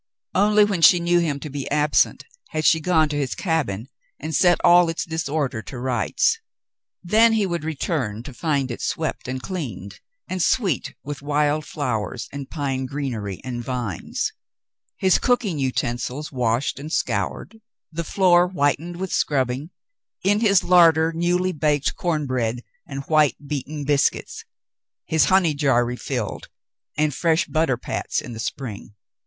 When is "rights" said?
5.77-6.39